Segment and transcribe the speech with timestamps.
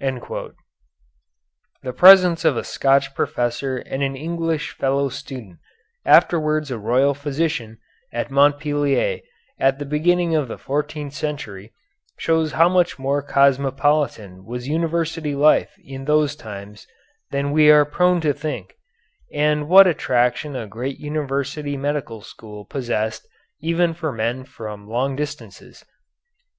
[0.00, 0.52] The
[1.96, 5.60] presence of a Scotch professor and an English fellow student,
[6.04, 7.78] afterwards a royal physician,
[8.12, 9.20] at Montpellier,
[9.58, 11.72] at the beginning of the fourteenth century,
[12.18, 16.86] shows how much more cosmopolitan was university life in those times
[17.30, 18.74] than we are prone to think,
[19.32, 23.26] and what attraction a great university medical school possessed
[23.60, 25.82] even for men from long distances.